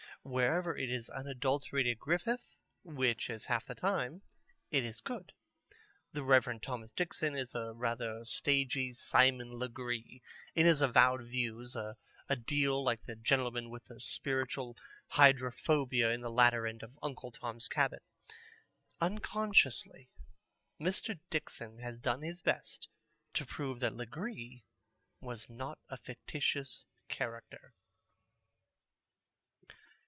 Wherever 0.23 0.77
it 0.77 0.91
is 0.91 1.09
unadulterated 1.09 1.97
Griffith, 1.97 2.53
which 2.83 3.27
is 3.27 3.47
half 3.47 3.65
the 3.65 3.73
time, 3.73 4.21
it 4.69 4.83
is 4.85 5.01
good. 5.01 5.33
The 6.13 6.21
Reverend 6.21 6.61
Thomas 6.61 6.93
Dixon 6.93 7.35
is 7.35 7.55
a 7.55 7.73
rather 7.73 8.23
stagy 8.23 8.93
Simon 8.93 9.51
Legree: 9.57 10.21
in 10.53 10.67
his 10.67 10.79
avowed 10.79 11.23
views 11.23 11.75
a 11.75 11.95
deal 12.35 12.83
like 12.83 13.03
the 13.05 13.15
gentleman 13.15 13.71
with 13.71 13.85
the 13.85 13.99
spiritual 13.99 14.77
hydrophobia 15.07 16.11
in 16.11 16.21
the 16.21 16.29
latter 16.29 16.67
end 16.67 16.83
of 16.83 16.99
Uncle 17.01 17.31
Tom's 17.31 17.67
Cabin. 17.67 18.01
Unconsciously 18.99 20.07
Mr. 20.79 21.19
Dixon 21.31 21.79
has 21.79 21.97
done 21.97 22.21
his 22.21 22.43
best 22.43 22.87
to 23.33 23.43
prove 23.43 23.79
that 23.79 23.95
Legree 23.95 24.65
was 25.19 25.49
not 25.49 25.79
a 25.89 25.97
fictitious 25.97 26.85
character. 27.09 27.73